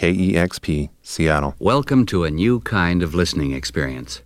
[0.00, 1.54] KEXP, Seattle.
[1.58, 4.22] Welcome to a new kind of listening experience.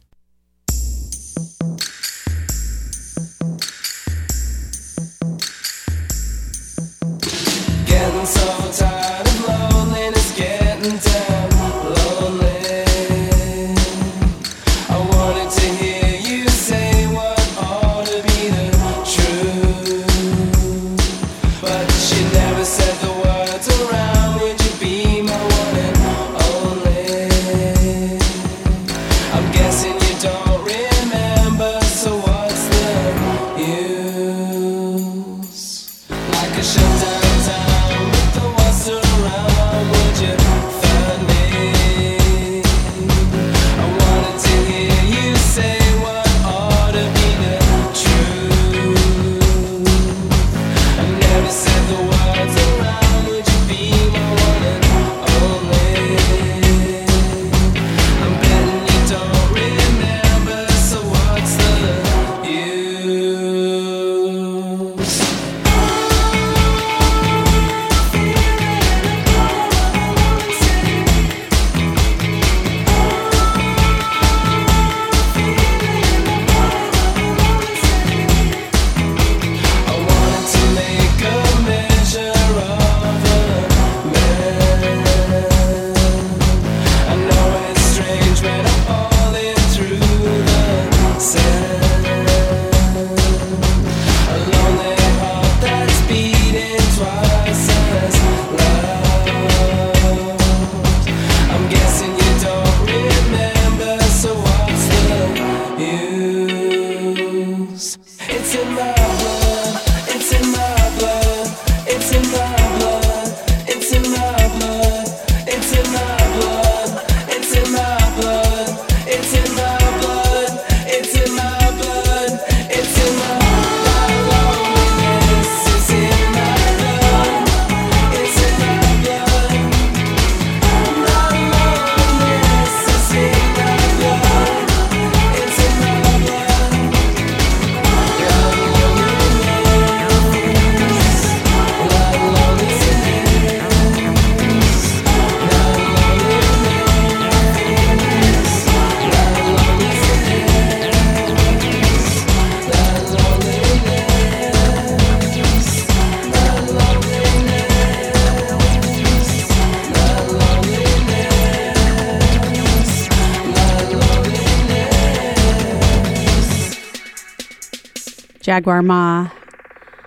[168.54, 169.31] Jagwar Ma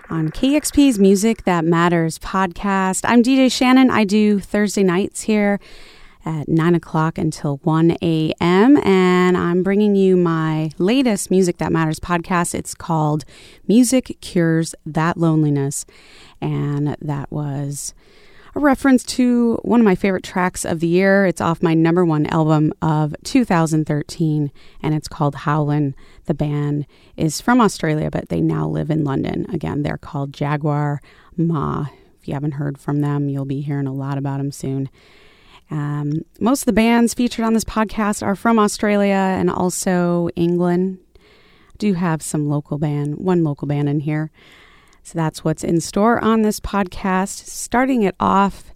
[0.08, 3.02] on KEXP's Music That Matters podcast.
[3.04, 3.90] I'm DJ Shannon.
[3.90, 5.60] I do Thursday nights here
[6.24, 8.78] at 9 o'clock until 1 a.m.
[8.86, 12.54] And I'm bringing you my latest Music That Matters podcast.
[12.54, 13.26] It's called
[13.66, 15.84] Music Cures That Loneliness.
[16.40, 17.92] And that was
[18.58, 21.24] a reference to one of my favorite tracks of the year.
[21.26, 24.50] It's off my number one album of 2013,
[24.82, 25.94] and it's called Howlin'.
[26.24, 26.86] The band
[27.16, 29.46] is from Australia, but they now live in London.
[29.52, 30.98] Again, they're called Jagwar
[31.36, 31.86] Ma.
[32.20, 34.90] If you haven't heard from them, you'll be hearing a lot about them soon.
[35.70, 40.98] Um, most of the bands featured on this podcast are from Australia and also England.
[41.78, 44.32] Do have some local band, one local band in here.
[45.08, 47.46] So that's what's in store on this podcast.
[47.46, 48.74] Starting it off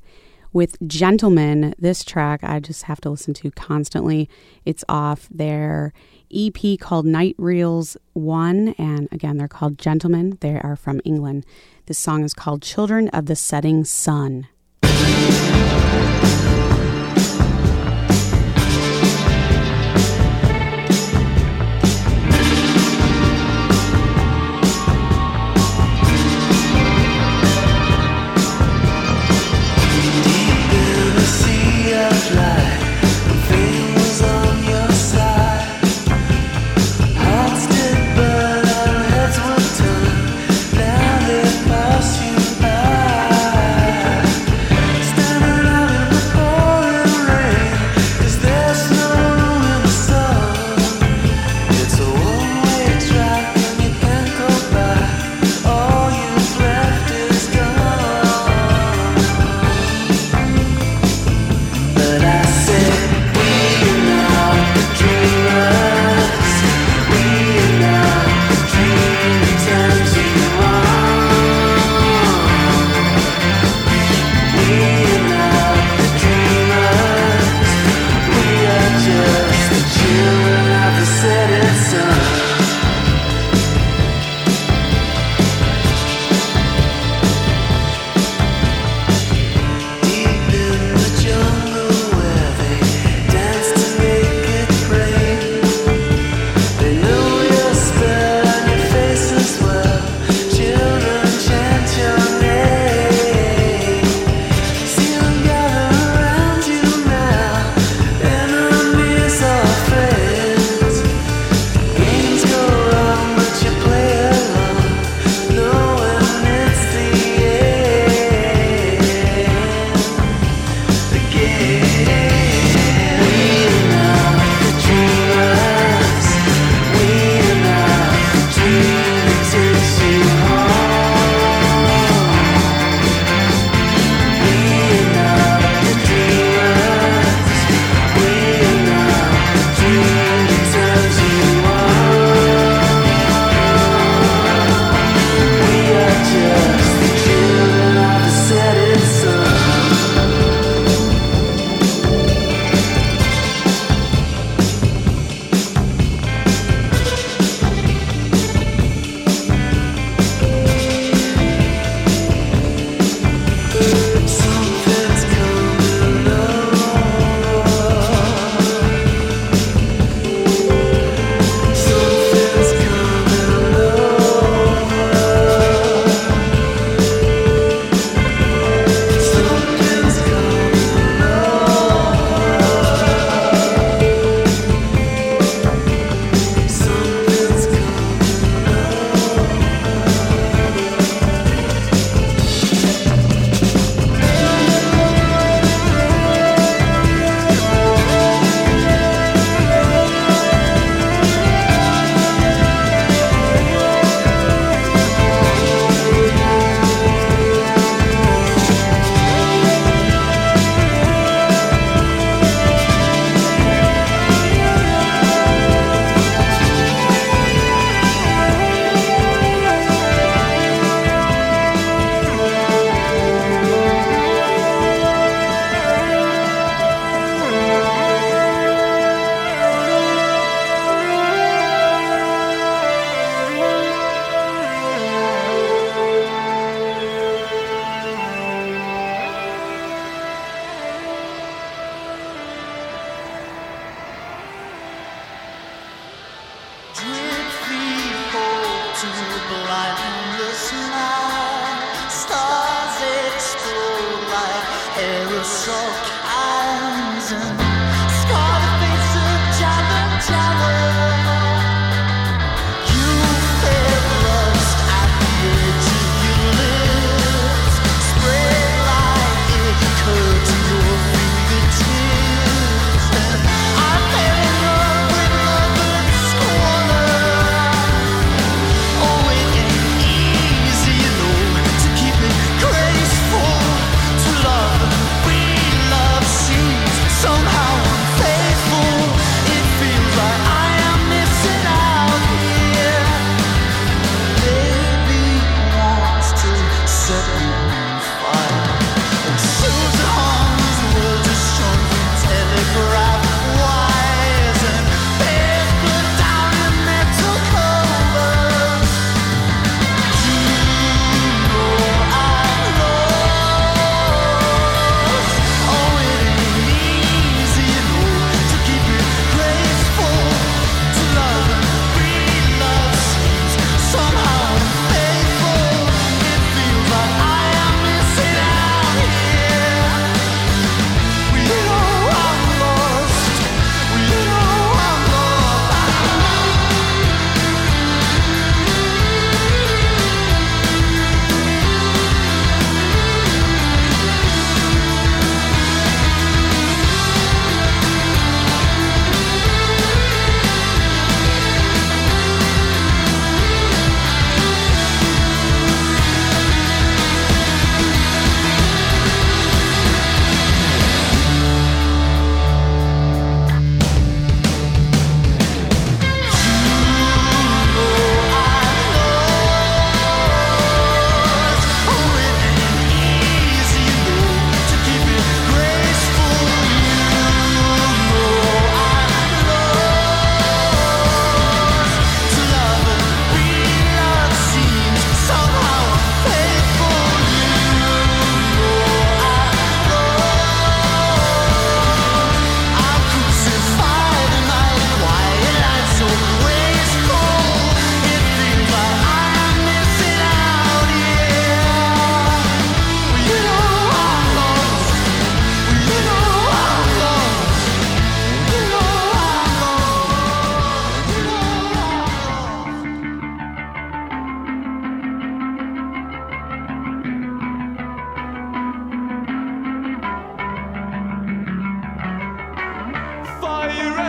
[0.50, 4.31] with Gentlemen, this track I just have to listen to constantly.
[4.65, 5.93] It's off their
[6.34, 10.38] EP called Night Reels 1, and again, they're called Gentlemen.
[10.41, 11.44] They are from England.
[11.84, 14.47] This song is called Children of the Setting Sun.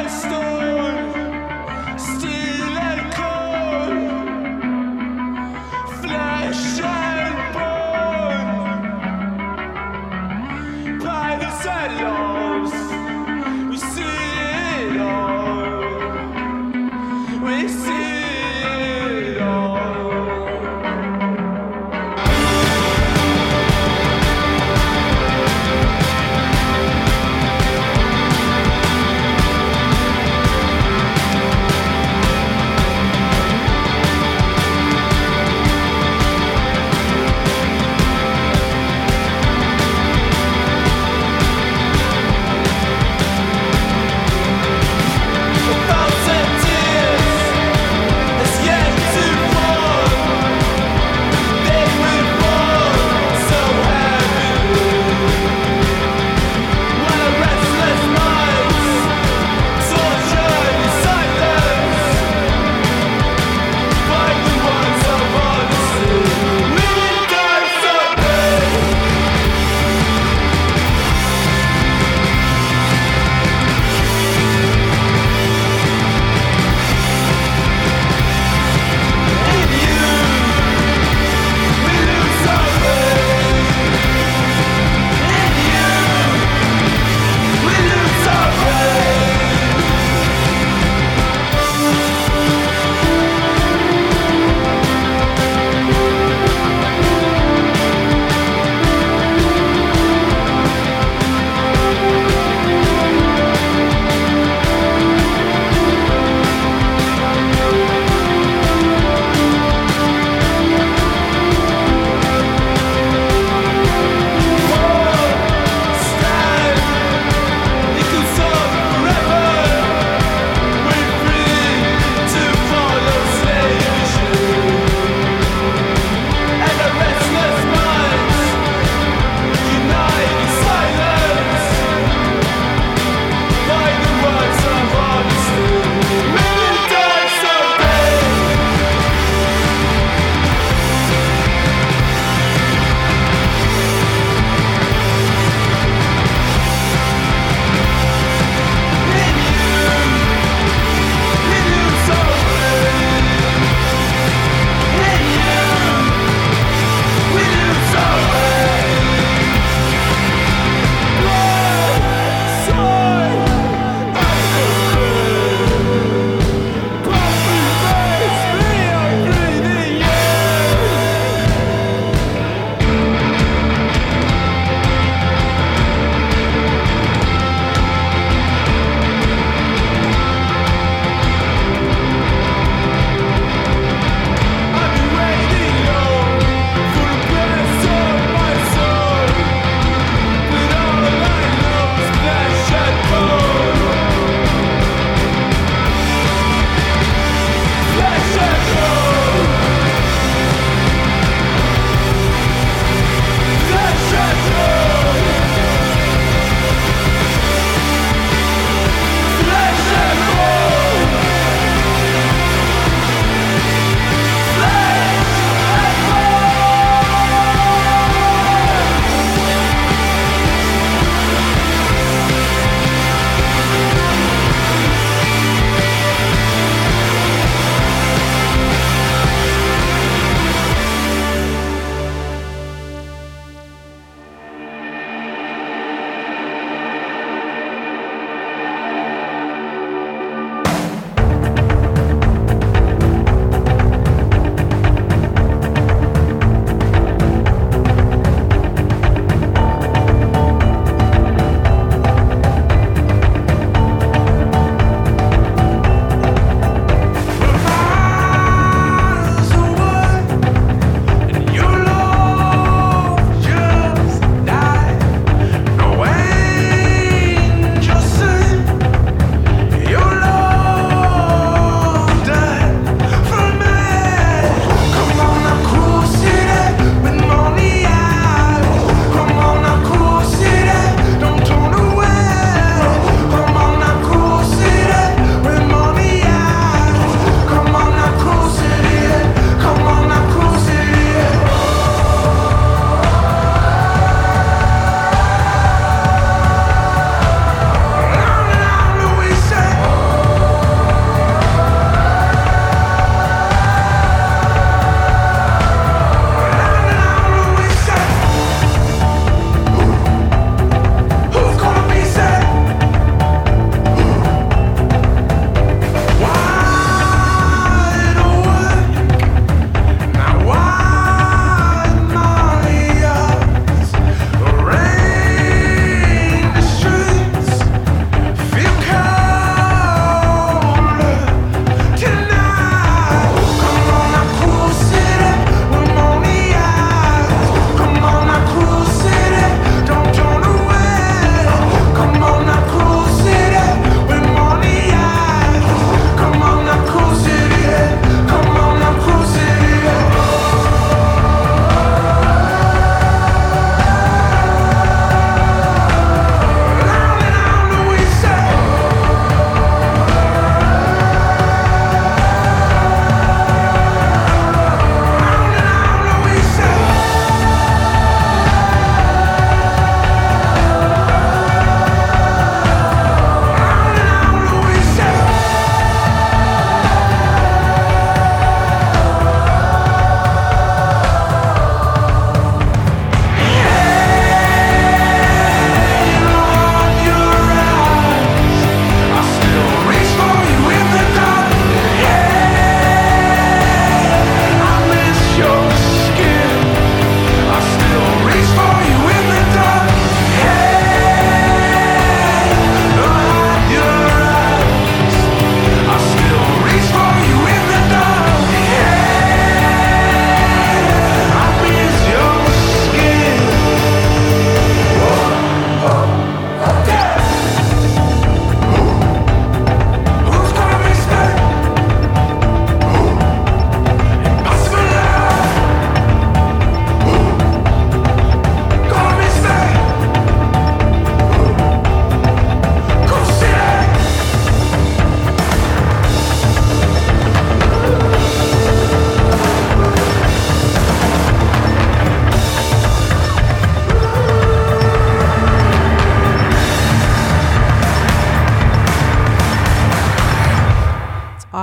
[0.03, 0.62] my story.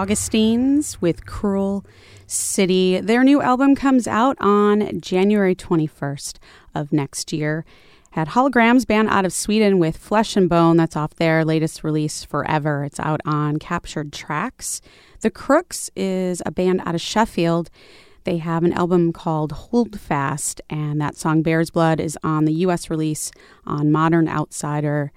[0.00, 1.84] Augustines with Cruel
[2.26, 3.02] City.
[3.02, 6.38] Their new album comes out on January 21st
[6.74, 7.66] of next year.
[8.12, 10.78] Had Holograms, band out of Sweden with Flesh and Bone.
[10.78, 12.82] That's off their latest release, Forever.
[12.82, 14.80] It's out on Captured Tracks.
[15.20, 17.68] The Crookes is a band out of Sheffield.
[18.24, 22.54] They have an album called Hold Fast, and that song Bear's Blood is on the
[22.64, 23.32] US release
[23.66, 25.12] on Modern Outsider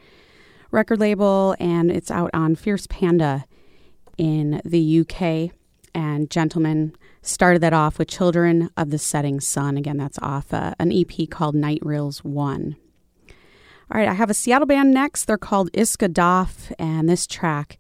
[0.71, 3.45] record label, and it's out on Fierce Panda
[4.23, 5.51] in the UK.
[5.93, 9.75] And Gentlemen started that off with Children of the Setting Sun.
[9.75, 12.77] Again, that's off uh, an EP called Night Reels 1.
[13.91, 15.25] All right, I have a Seattle band next.
[15.25, 17.77] They're called Iska Dhaaf, and this track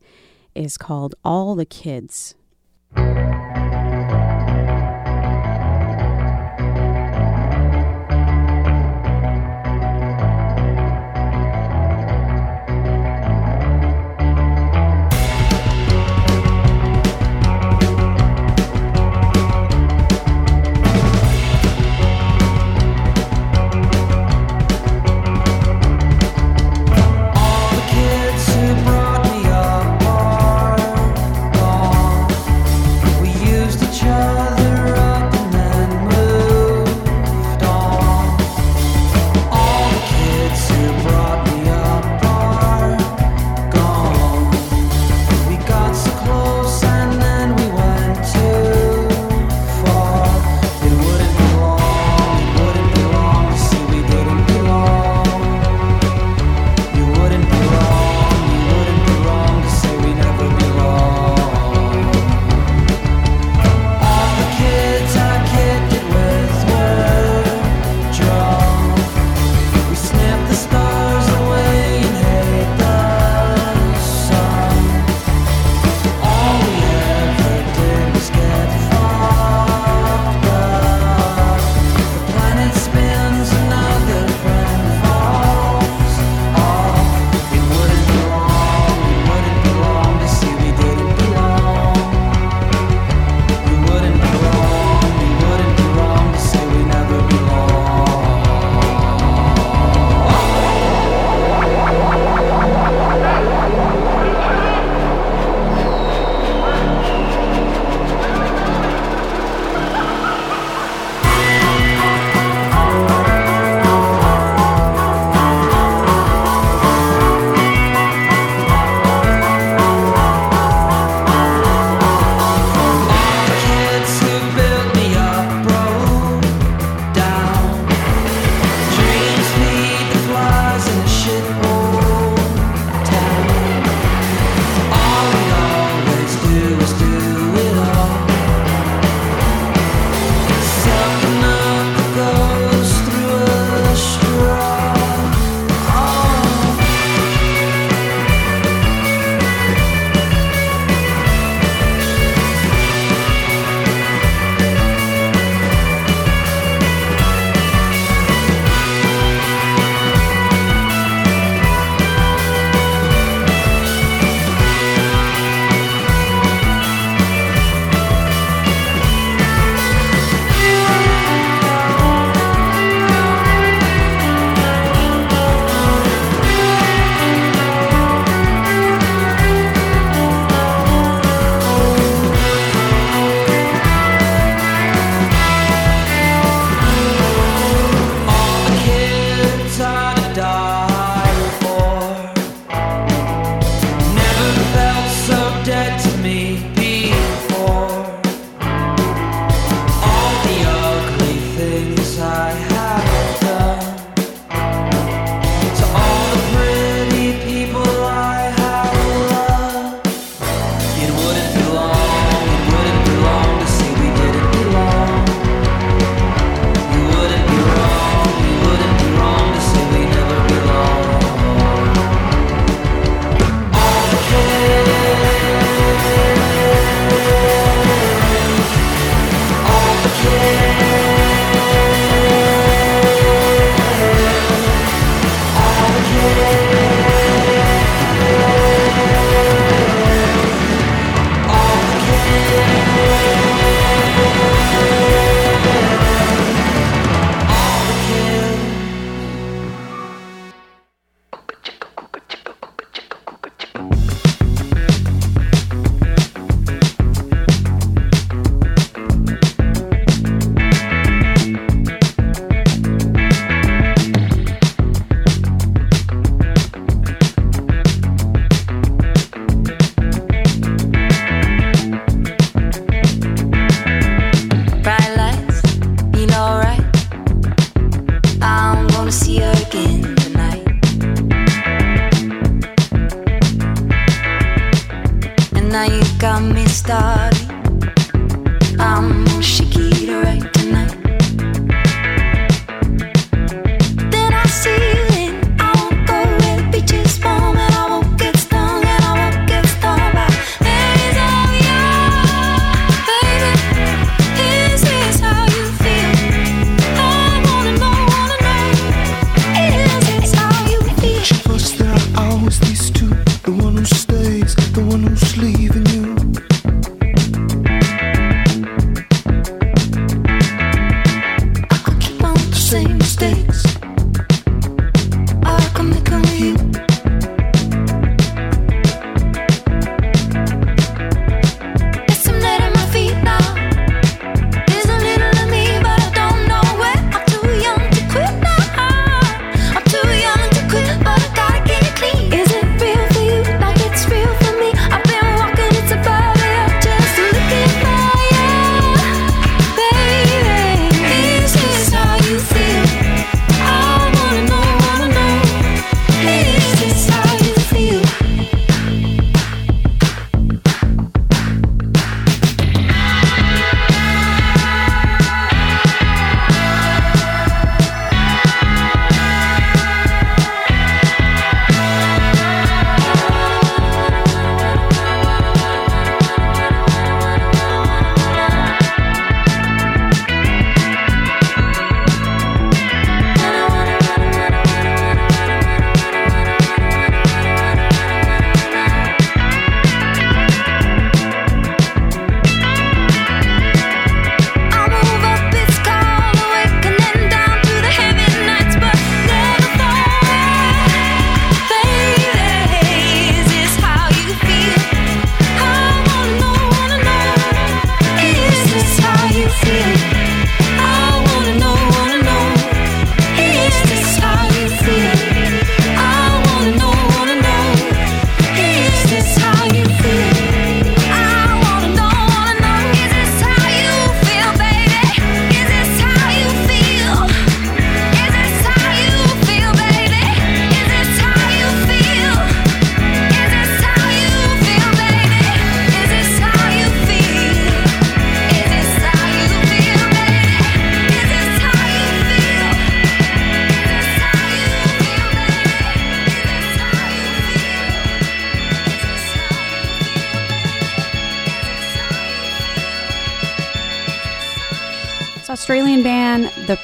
[0.53, 2.35] is called All the Kids.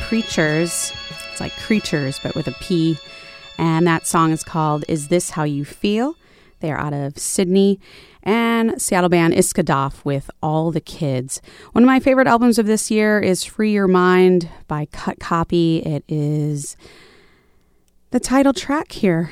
[0.09, 0.91] Preatures.
[1.31, 2.97] It's like Creatures, but with a P.
[3.59, 6.15] And that song is called Is This How You Feel?
[6.61, 7.79] They are out of Sydney.
[8.23, 11.43] And Seattle band Iska Dhaaf with All the Kids.
[11.73, 15.83] One of my favorite albums of this year is Free Your Mind by Cut Copy.
[15.85, 16.75] It is
[18.09, 19.29] the title track here.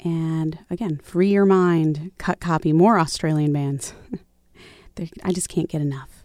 [0.00, 3.94] And again, Free Your Mind, Cut Copy, more Australian bands.
[5.24, 6.23] I just can't get enough.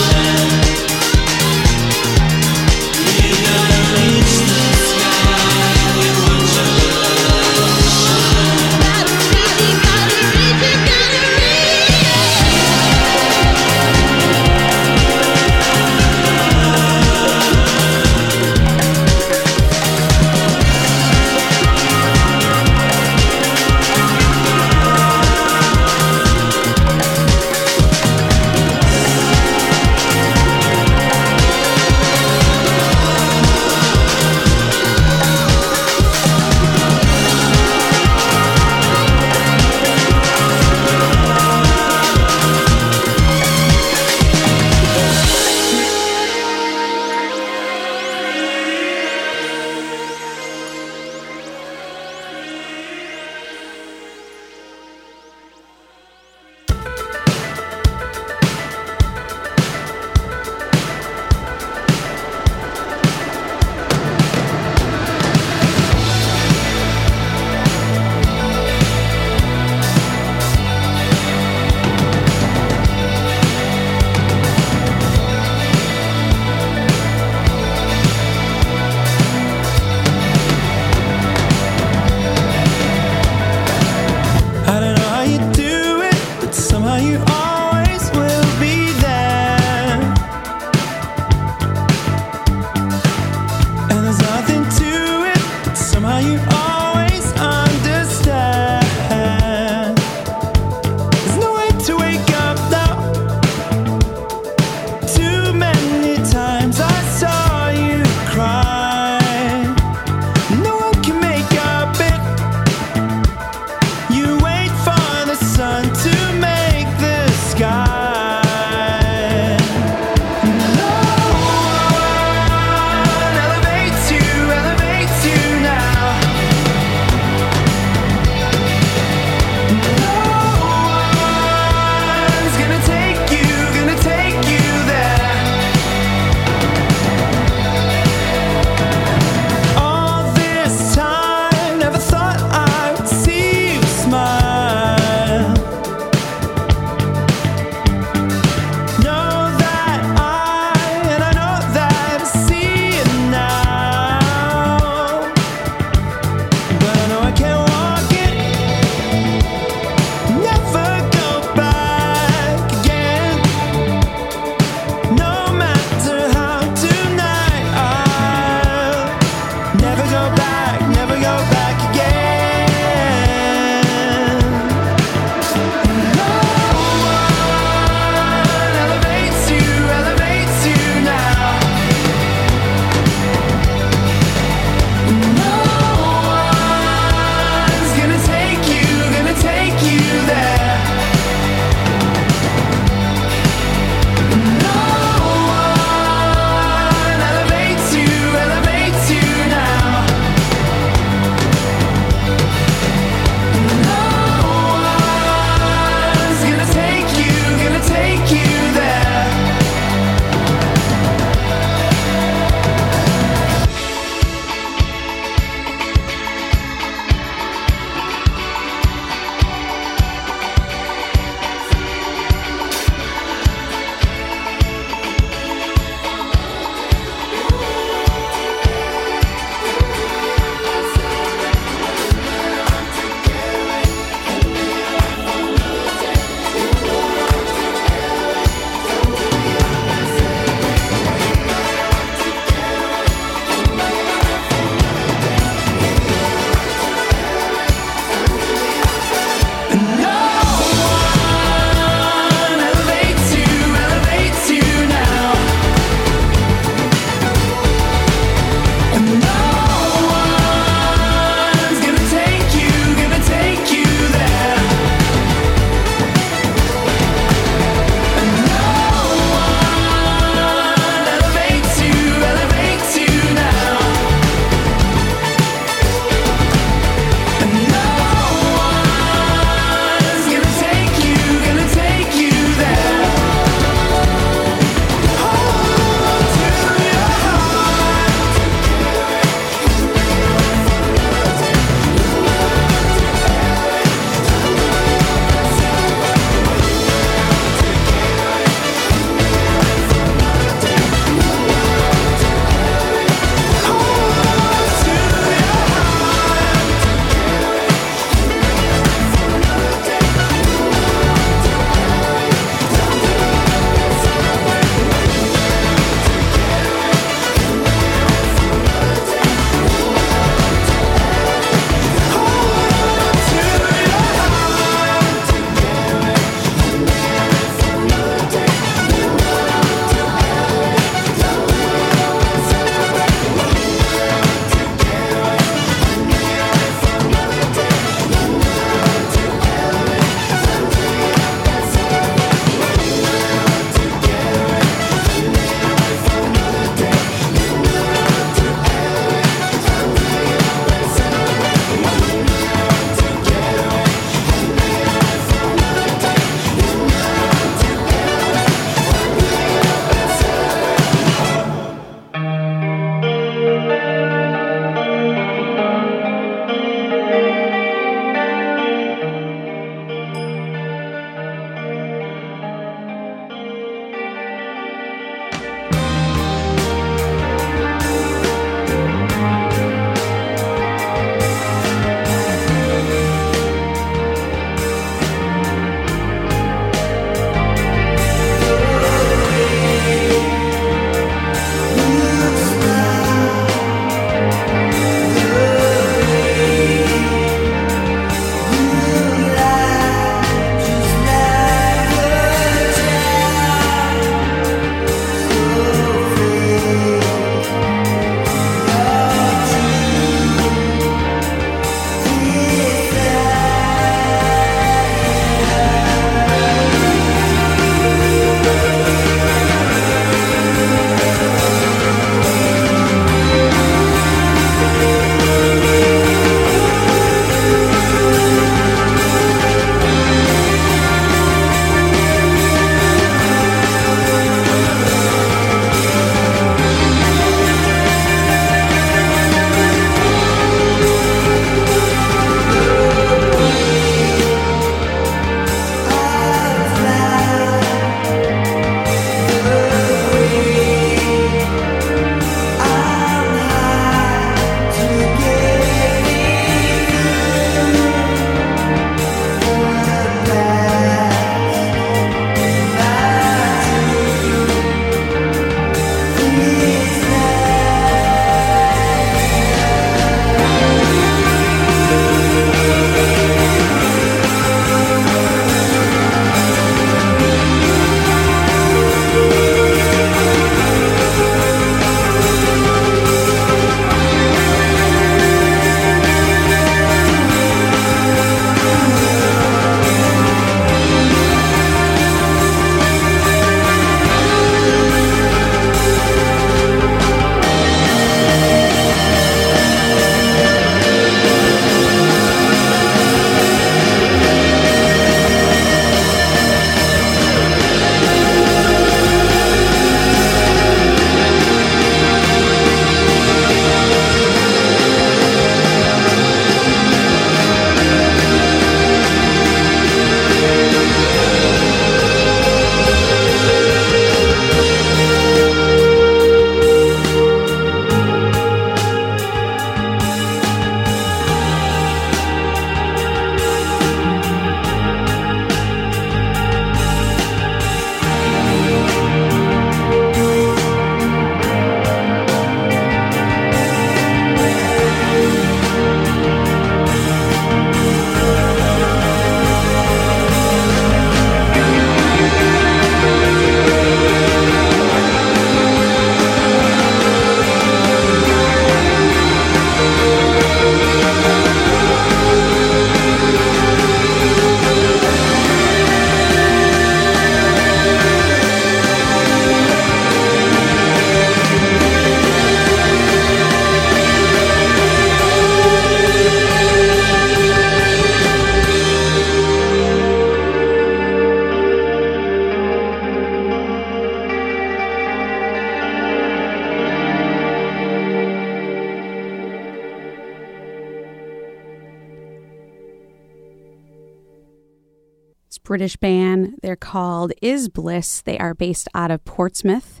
[595.76, 596.58] British band.
[596.62, 598.22] They're called Is Bliss.
[598.22, 600.00] They are based out of Portsmouth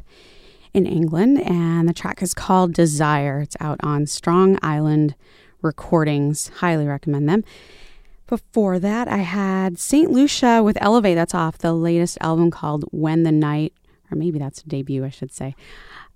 [0.72, 3.40] in England, and the track is called Desire.
[3.40, 5.14] It's out on Strong Island
[5.60, 6.50] Recordings.
[6.60, 7.44] Highly recommend them.
[8.26, 10.10] Before that, I had St.
[10.10, 11.14] Lucia with Elevate.
[11.14, 13.74] That's off the latest album called When the Night,
[14.10, 15.54] or maybe that's a debut, I should say.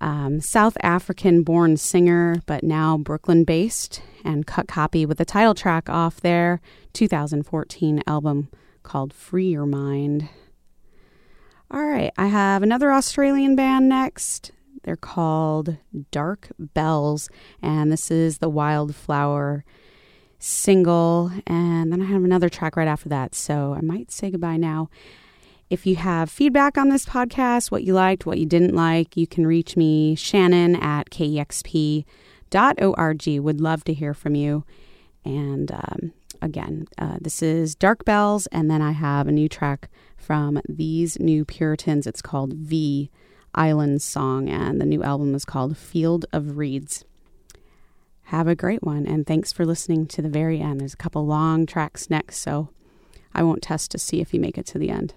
[0.01, 5.53] Um, South African born singer, but now Brooklyn based, and cut copy with the title
[5.53, 6.63] track off their
[6.95, 8.49] 2014 album
[8.83, 10.29] called Free Your Mind.
[11.71, 14.51] All right, I have another Australian band next.
[14.83, 15.77] They're called
[16.11, 17.29] Dark Bells,
[17.63, 19.65] and this is the Wildflower
[20.39, 21.31] single.
[21.47, 24.89] And then I have another track right after that, so I might say goodbye now.
[25.69, 29.29] If you have feedback on this podcast, what you liked, what you didn't like, you
[29.29, 32.05] can reach me, Shannon at kexp.org.
[33.39, 34.65] Would love to hear from you.
[35.25, 36.13] And um,
[36.43, 41.19] again, uh, this is Dark Bells, and then I have a new track from These
[41.19, 42.07] New Puritans.
[42.07, 43.11] It's called V
[43.55, 47.05] Island Song, and the new album is called Field of Reeds.
[48.25, 50.81] Have a great one, and thanks for listening to the very end.
[50.81, 52.69] There's a couple long tracks next, so
[53.35, 55.15] I won't test to see if you make it to the end.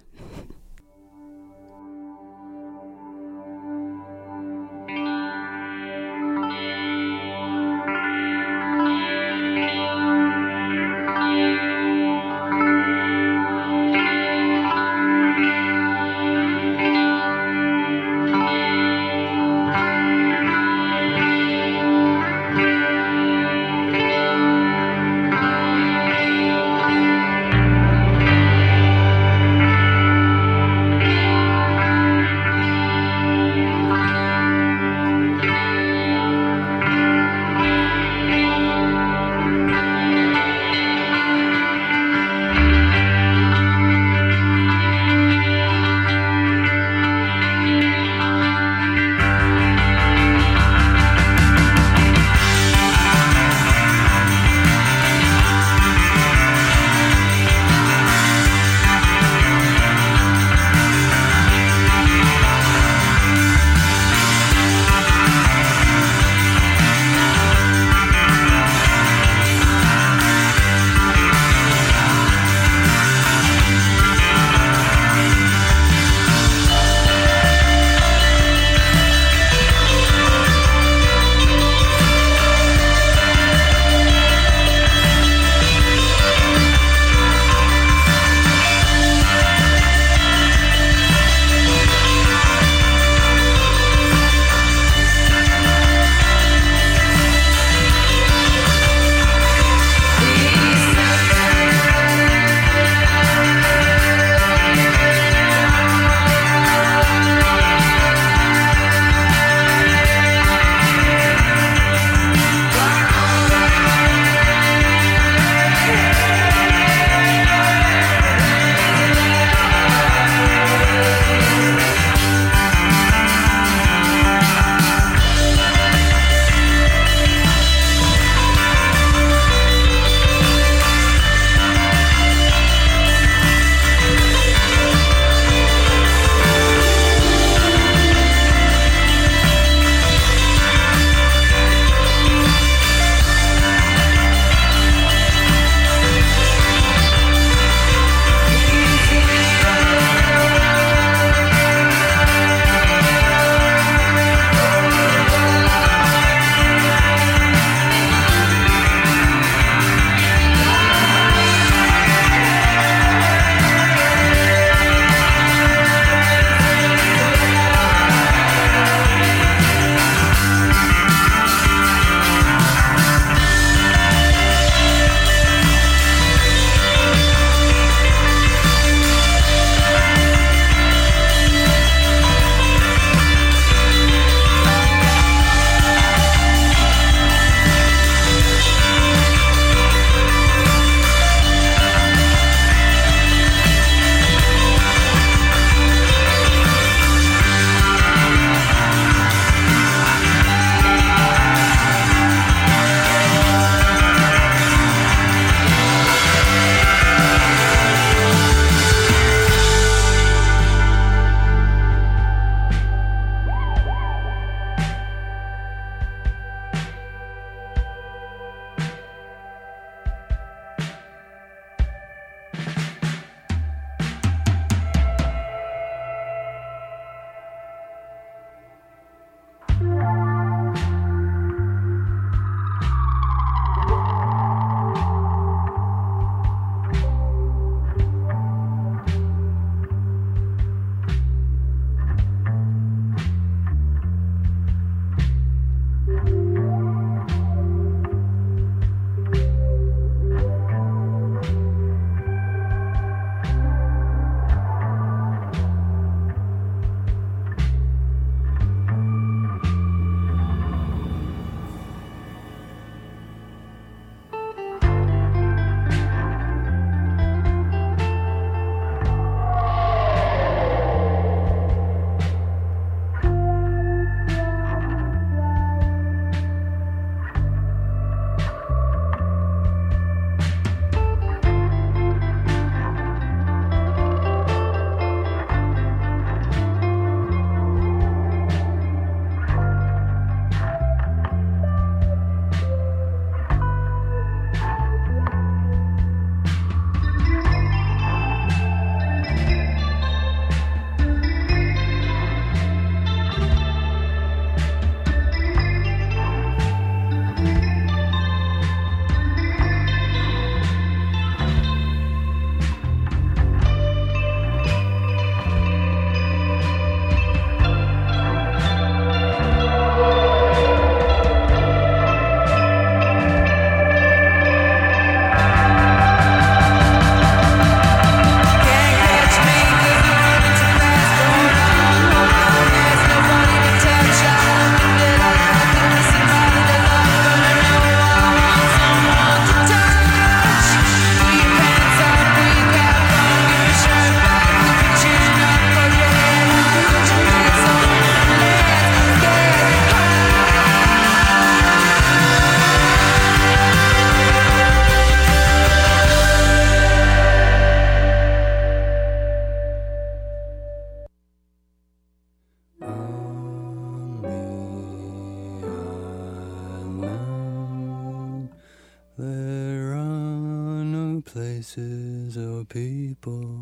[372.24, 373.60] Places or people,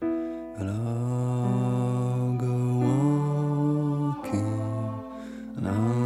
[0.00, 2.56] and I'll go
[4.20, 4.60] walking,
[5.56, 6.03] and on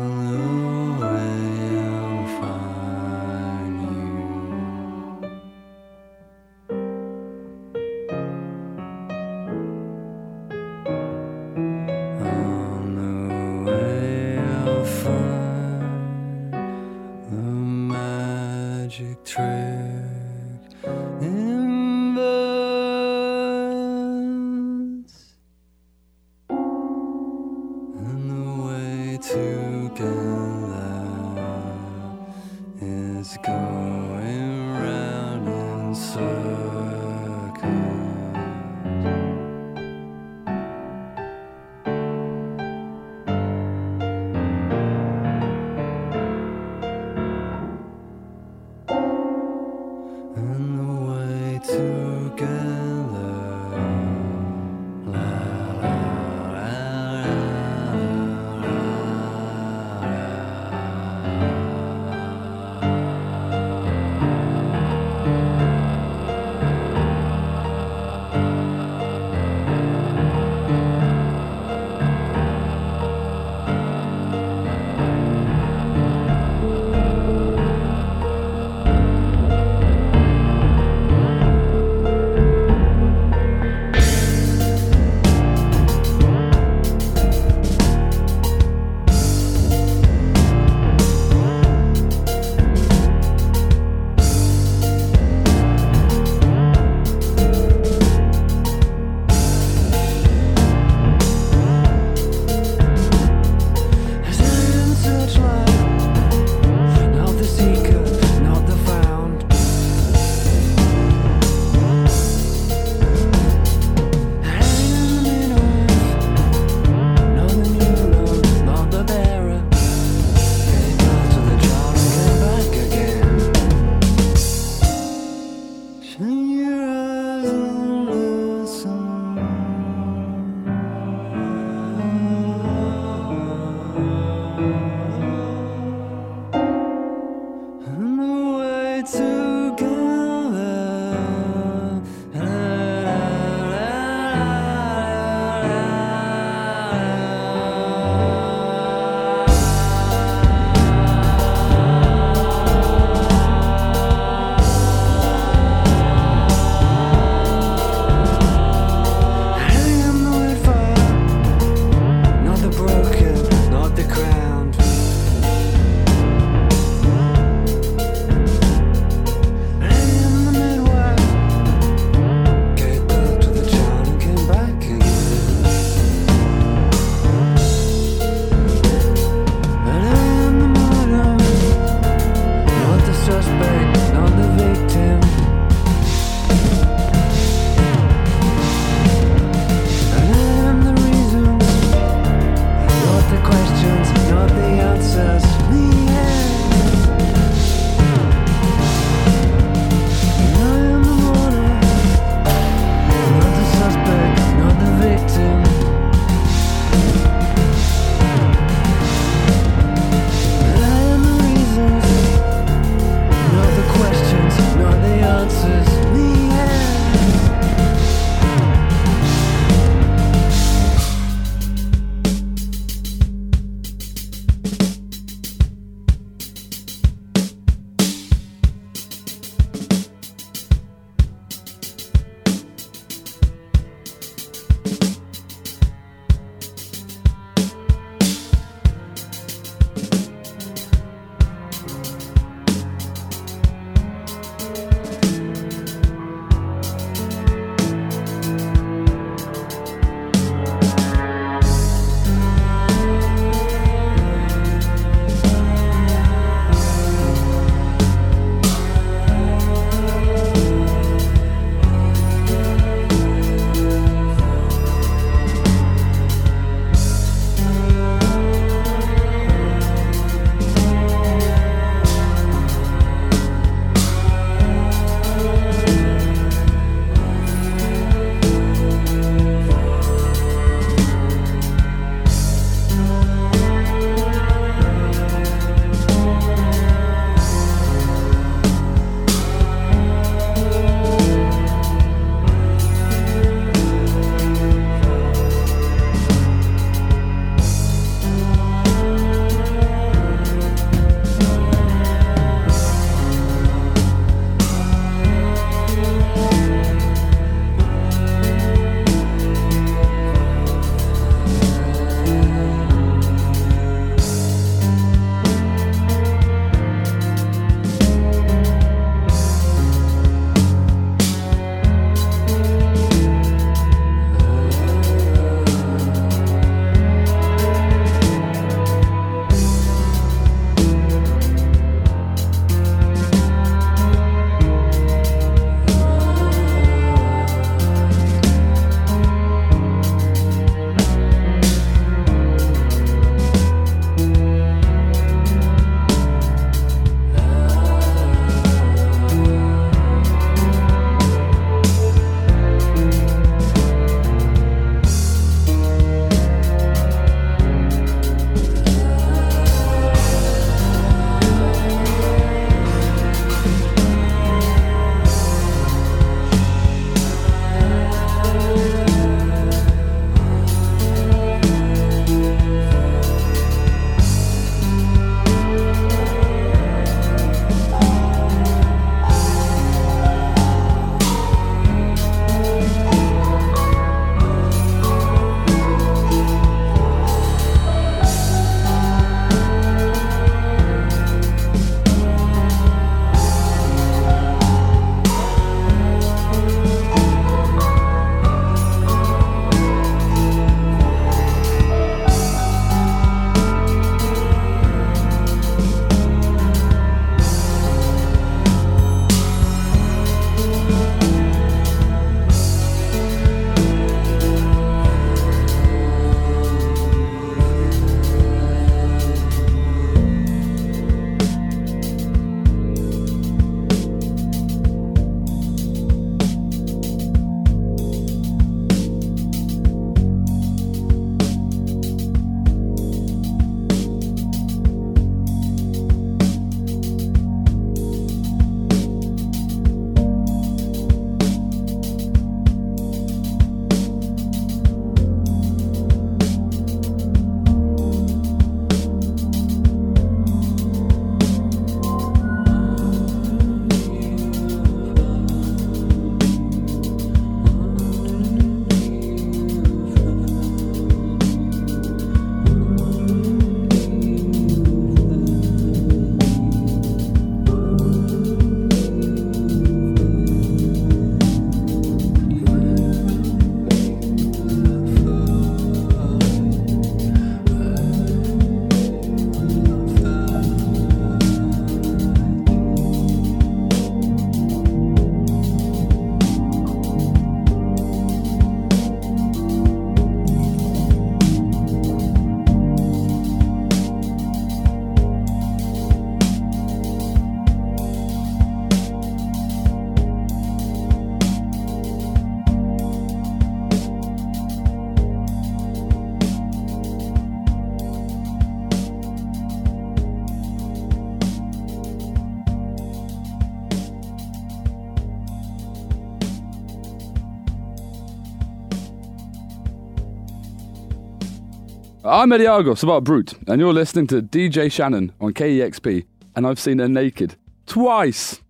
[522.39, 526.25] I'm Eddie Argos about Brut, and you're listening to DJ Shannon on KEXP,
[526.55, 528.63] and I've seen her naked twice.